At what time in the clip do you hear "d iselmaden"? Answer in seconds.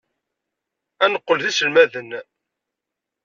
1.41-2.09